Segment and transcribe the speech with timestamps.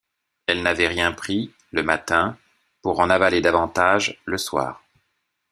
[0.47, 2.35] Elle n’avait rien pris, le matin,
[2.81, 4.81] pour en avaler davantage, le soir.